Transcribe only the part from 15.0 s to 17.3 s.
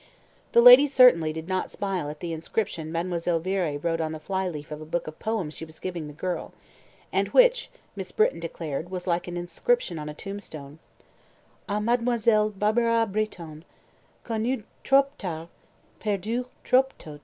tard, perdue trop tôt.